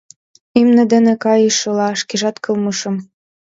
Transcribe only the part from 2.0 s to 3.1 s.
шкежат кылмышым.